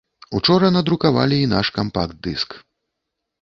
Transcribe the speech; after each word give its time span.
Учора 0.37 0.69
надрукавалі 0.77 1.37
і 1.41 1.49
наш 1.53 1.71
кампакт-дыск. 1.77 2.57